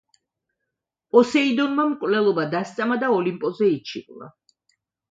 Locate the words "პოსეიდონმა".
1.15-1.85